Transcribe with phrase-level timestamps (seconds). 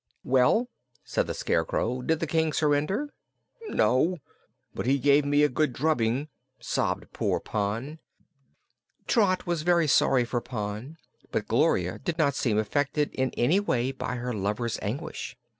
[0.23, 0.67] "Well,"
[1.03, 3.13] said the Scarecrow, "did the King surrender?"
[3.69, 4.17] "No;
[4.73, 6.27] but he gave me a good drubbing!"
[6.59, 7.99] sobbed poor Pon.
[9.05, 10.97] Trot was very sorry for Pon,
[11.31, 15.37] but Gloria did not seem affected in any way by her lover's anguish.